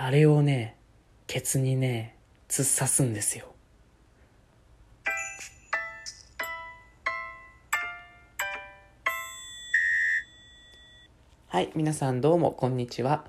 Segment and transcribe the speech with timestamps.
[0.00, 0.76] あれをね、
[1.26, 2.14] ケツにね、
[2.48, 3.46] 突っ刺すんですよ。
[11.48, 13.24] はい、皆さんどうもこんにちは。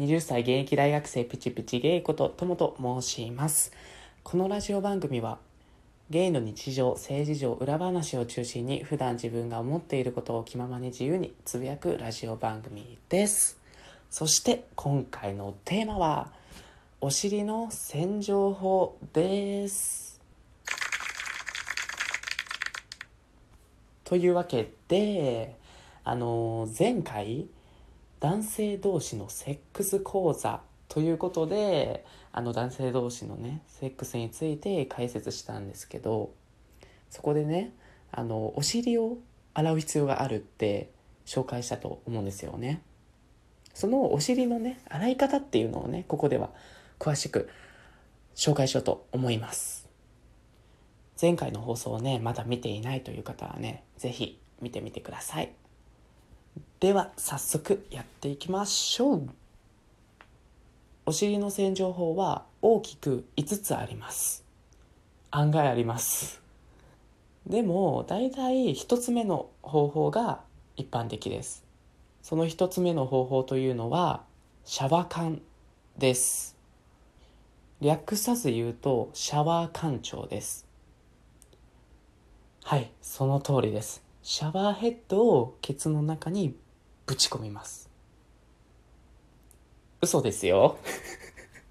[0.00, 3.72] 20歳現役大学生プチプチゲイことともと申します。
[4.22, 5.38] このラジオ番組は
[6.08, 13.65] ゲイの日常、政治上、裏話を中心に普段自分が思っていることを気ままに自由につぶやくラジオ番組です。
[14.10, 16.32] そして今回のテーマは
[17.00, 20.20] お尻の洗浄法です。
[24.04, 25.56] というわけで、
[26.04, 27.48] あの前回
[28.20, 36.30] 男性同士のセックス講座ということであの男性同士のねセックスについて解説したんですけど
[37.10, 37.72] そこでね
[38.12, 39.18] あのお尻を
[39.52, 40.90] 洗う必要があるって
[41.26, 42.82] 紹介したと思うんですよね
[43.76, 46.48] そのお尻のね洗い方っていうのをねここでは
[46.98, 47.50] 詳しく
[48.34, 49.86] 紹介しようと思います。
[51.20, 55.52] 前回の放送をねまだ見ていないという方はね是非見てみてください。
[56.80, 59.28] では早速やっていきましょう。
[61.04, 64.42] お尻の洗浄法は大きく5つあります。
[65.30, 66.40] 案外あります。
[67.46, 70.40] でも大体1つ目の方法が
[70.76, 71.65] 一般的です。
[72.26, 74.24] その1つ目の方法というのは
[74.64, 75.40] シャワー缶
[75.96, 76.56] です。
[77.80, 80.66] 略さず言うとシャワー館長です。
[82.64, 84.02] はいその通りです。
[84.24, 86.56] シャワーヘッドをケツの中に
[87.06, 87.88] ぶち込みます。
[90.02, 90.78] 嘘ですよ。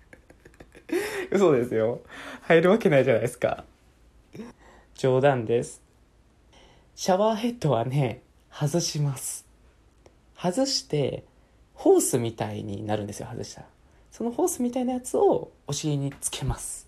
[1.31, 1.99] 嘘ですよ。
[2.43, 3.65] 入るわけないじゃないですか。
[4.93, 5.81] 冗談です。
[6.95, 9.44] シャワーヘッドはね外します。
[10.51, 11.23] 外して
[11.73, 13.67] ホースみたいになるんですよ外したら。
[14.11, 16.87] そのホースみたいなやつをお尻につけます。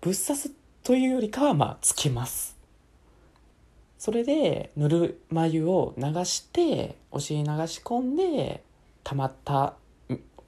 [0.00, 0.50] ぶっ刺す
[0.84, 2.56] というよりかはまあつけます。
[3.98, 8.62] それでぬるま湯を流してお尻流し込んで
[9.04, 9.74] 溜まった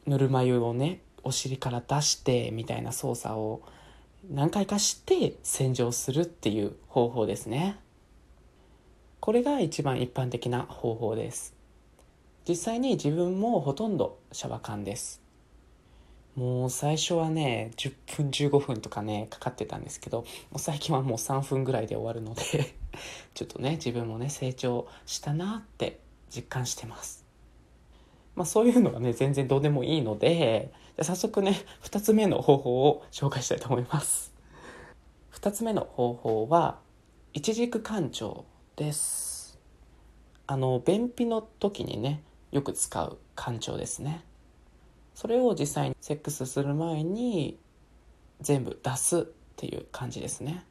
[0.06, 3.62] ぬるま湯をねお尻から出してみたいな操作を
[4.30, 7.78] 何回かして洗浄するっていう方法ですね。
[9.24, 11.54] これが一番一般的な方法です。
[12.46, 15.22] 実際に自分もほとんどシャワカンです。
[16.36, 20.18] もう最初はね10分15分とかねかかってたんですけど
[20.50, 22.74] もう最近はもう3分ぐらいで終わるので
[23.32, 27.24] ちょっとね自分もね成長したなって実感してます。
[28.34, 30.70] まあそういうのはね全然どうでもいいので
[31.00, 34.34] 早速ね2つ目の方法を紹介したいと思います。
[35.32, 36.78] 2つ目の方法は
[37.32, 38.44] 一軸干潮。
[38.76, 39.58] です。
[40.46, 44.24] あの便秘の時にねよく使う干潮ですね。
[45.14, 47.58] それを実際にセックスする前に
[48.40, 49.22] 全部出すっ
[49.56, 50.64] ていう感じですね。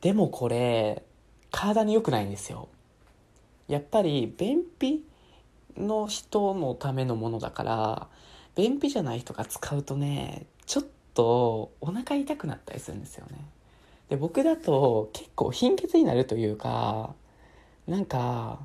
[0.00, 1.02] でもこれ
[1.50, 2.68] 体に良くないんですよ。
[3.68, 5.04] やっぱり便秘
[5.76, 8.08] の人のためのものだから
[8.54, 10.84] 便秘じゃない人が使うとねちょっ
[11.14, 13.38] とお腹痛くなったりするんですよね。
[14.12, 17.14] で僕だと結構貧血になるというか
[17.86, 18.60] なんか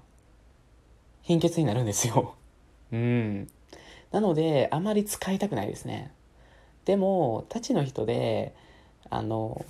[1.23, 2.35] 貧血になるんですよ
[2.91, 3.47] うん
[4.11, 6.11] なので、あまり使いたくないですね。
[6.85, 8.55] でも、たちの人で、
[9.09, 9.65] あの、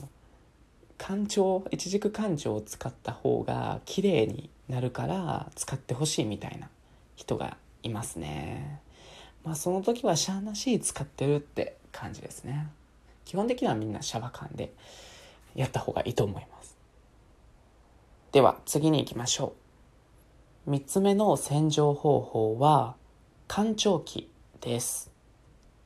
[0.98, 6.70] 干潮、一軸干潮を使った方が綺麗になるから使ってほしいみたいな
[7.16, 8.82] 人がいますね。
[9.44, 12.68] まあその時はシャーなし使ってるって感じですね。
[13.26, 14.74] 基本的にはみんなシャワカンで
[15.58, 16.78] やった方がいいと思います。
[18.32, 19.54] では次に行きましょ
[20.68, 20.72] う。
[20.72, 22.96] 3つ目の洗浄方法は
[23.48, 24.30] 干潮器
[24.60, 25.12] です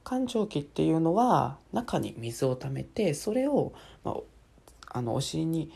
[0.04, 3.74] 干潮器っていうのは中に水を溜めてそれを、
[4.04, 4.16] ま
[4.92, 5.72] あ、あのお尻に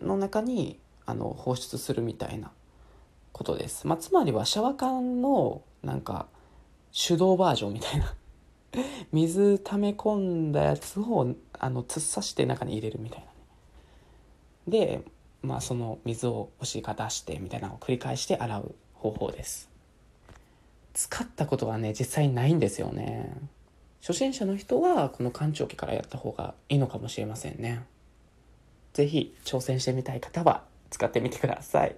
[0.00, 2.52] の中にあの放出するみたいな
[3.32, 6.26] ことです、まあ、つまりはシャワー缶のなんか
[6.92, 8.14] 手動バージョンみたいな
[9.12, 13.32] 水溜め込んだやつをあの突っ刺して中に入れるみたいなね
[14.68, 15.02] で
[15.42, 19.72] まあその水をお尻から出してみたいなのを繰り返して洗う方法です
[20.94, 23.34] 使ったことはね、実際ないんですよね。
[24.00, 27.84] 初心者の人はこの浣腸器からやった方がいいのかもしれませんね。
[28.92, 31.96] 是非挑戦してみたい方は使ってみてください。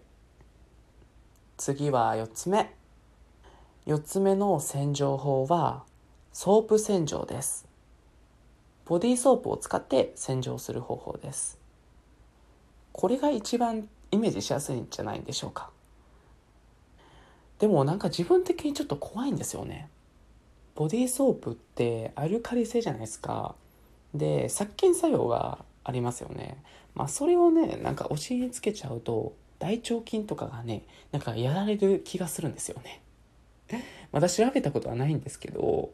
[1.57, 2.73] 次は4つ目。
[3.87, 5.85] 4つ目の洗浄法は
[6.35, 7.67] ソープ洗浄です。
[8.85, 11.59] ボディーソープを使って洗浄する方法です。
[12.93, 15.71] これが一番イメージしやすいんじゃないんでしょうか。
[17.59, 19.89] でもなんか自分的にちょっと怖いんですよね
[20.75, 23.55] ボディーソープってアルカリ性じゃないですか
[24.15, 26.63] で殺菌作用がありますよね
[26.95, 30.83] まあそれをねなんかお尻につけちゃうと大腸菌とかがね
[31.13, 33.01] なんかやられる気がするんですよね
[34.13, 35.91] まだ調べたことはないんですけど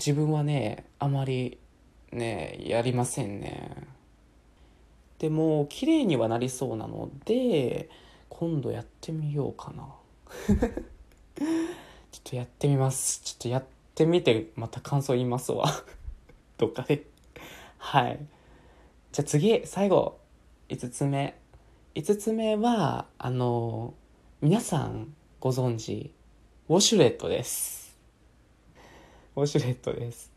[0.00, 1.58] 自分はねあまり
[2.10, 3.86] ねやりませんね。
[5.18, 7.90] でも綺麗にはなりそうなので
[8.30, 9.86] 今度やってみようかな。
[11.36, 13.20] ちょっとやってみます。
[13.22, 13.64] ちょっとやっ
[13.94, 15.66] てみてまた感想言いますわ。
[16.56, 17.04] どっかで。
[17.76, 18.18] はい。
[19.12, 20.16] じゃあ次最後
[20.70, 21.38] 5つ目。
[21.94, 23.92] 5つ目はあの
[24.40, 26.10] 皆さんご存知
[26.70, 27.79] ウォシュレットです。
[29.36, 30.30] ウォシュレットです。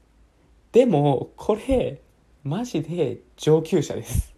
[0.72, 2.02] でもこれ
[2.44, 4.34] マジで上級者です。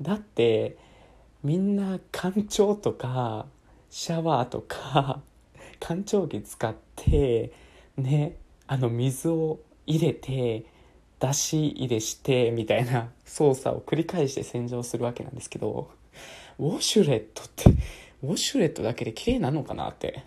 [0.00, 0.76] だって
[1.42, 3.46] みんな干潮とか
[3.90, 5.20] シャワーとか
[5.80, 7.52] 干潮機使って
[7.96, 8.36] ね
[8.66, 10.64] あの水を入れて
[11.20, 15.90] 出し入れしてみたいな操作を繰り返して洗浄するわけなんですけど
[16.58, 17.70] ウォシュレットって
[18.22, 20.22] ウォシュレットだけで綺麗なのかなって。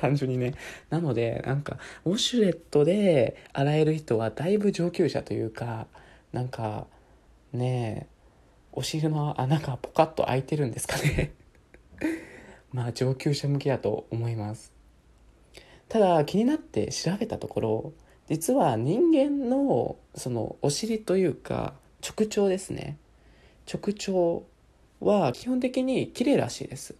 [0.00, 0.54] 単純にね。
[0.88, 5.86] なのでなんかウォシュレットで洗える人はだいぶ上級者というか
[6.32, 6.86] なんか
[7.52, 8.20] ねえ
[8.72, 11.32] お尻の穴がポカッと開いてるんですかね。
[12.72, 14.72] まあ上級者向けだと思います。
[15.88, 17.92] ただ気になって調べたところ
[18.28, 22.96] 実は人間のそのお尻というか直腸ですね。
[23.68, 24.46] 直腸
[25.00, 26.94] は基本的に綺麗らしいです。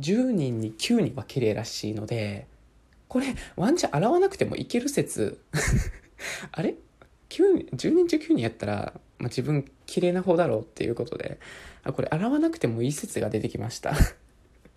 [0.00, 2.46] 10人に9人は綺麗らしいので
[3.12, 5.38] これワンチャン洗わなくてもいける説。
[6.50, 6.76] あれ
[7.28, 11.38] ？9 10人中9人やったら、まあ、自分綺麗な方だろうっていうことで
[11.84, 13.94] あこれ洗わなくてもいい説が出てきました。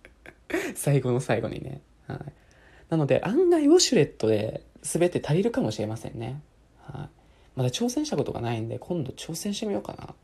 [0.76, 2.18] 最後の最後にね、はい、
[2.90, 6.42] なので案外ウォシュレットで全て足りるかもしれませんね、
[6.82, 7.08] はい、
[7.56, 10.14] まだ挑戦したことがないんで今度挑戦してみようかな。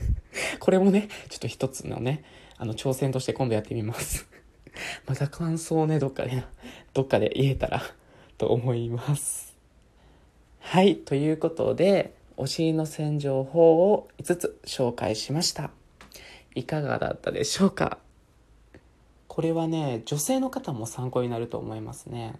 [0.58, 2.24] これもねちょっと一つのね
[2.56, 4.26] あの挑戦として今度やってみます。
[5.06, 6.44] また感想をねどっかで
[6.94, 7.82] どっかで言えたら
[8.38, 9.56] と思います。
[10.60, 15.70] はいということでお尻の洗浄法を5つ紹介しました。
[16.54, 17.98] いかがだったでしょうか？
[19.26, 22.34] これはね女性の方も参考になると思いますね。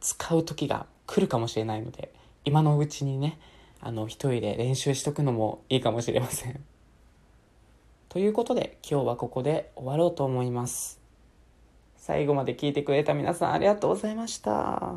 [0.00, 2.12] 使う時が来るかもしれないので
[2.44, 3.38] 今のうちにね
[3.80, 6.62] あの一人で練習しとくのもいいかもしれません。
[8.08, 11.01] ということで今日はここで終わろうと思います。
[12.02, 14.96] 最後まで聞いてくれた皆さんありがとうございました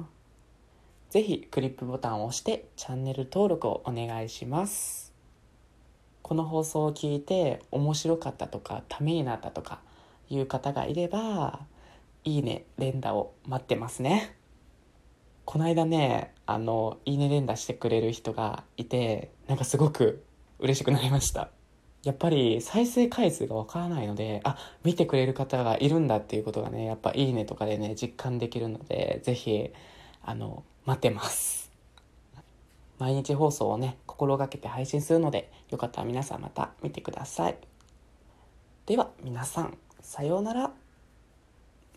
[1.10, 5.14] 是非クリップボタンを押してチャンネル登録をお願いします
[6.22, 9.80] この放送を聞いて面白かったとかためになったとか
[10.30, 11.60] いう方がいれば、
[12.24, 14.36] いいね、連打を待ってますね。
[15.46, 20.24] この間ね、あの、いいね連打してくれる人がいて、なんかすごく
[20.60, 21.52] 嬉しくなりました。
[22.06, 29.72] やっぱり再生回数がわからないので、あ、見てくれる方がいるんだっていうことがね、やっぱいいねとかでね、実感できるので、ぜひ、
[30.24, 31.72] あの、待ってます。
[33.00, 37.58] 毎日放送をね、心がけて配信するので、よかったら皆さんまた見てください。
[38.86, 40.85] では、皆さん、さようなら。